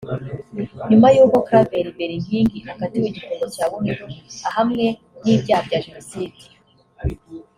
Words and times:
nyuma 0.89 1.07
y’uko 1.15 1.37
Claver 1.47 1.85
Berinkindi 1.97 2.57
akatiwe 2.71 3.05
igifungo 3.09 3.45
cya 3.53 3.65
burundu 3.71 4.05
ahamwe 4.47 4.85
n’ibyaha 5.23 5.61
bya 5.67 5.79
Jenoside 5.85 6.41